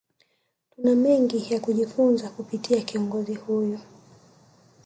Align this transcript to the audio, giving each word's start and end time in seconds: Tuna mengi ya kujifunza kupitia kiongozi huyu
Tuna 0.75 0.95
mengi 0.95 1.53
ya 1.53 1.59
kujifunza 1.59 2.29
kupitia 2.29 2.81
kiongozi 2.81 3.33
huyu 3.35 3.79